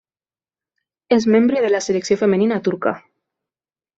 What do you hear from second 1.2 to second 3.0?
membre de la selecció femenina turca.